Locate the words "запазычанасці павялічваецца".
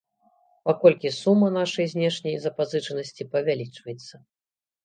2.47-4.15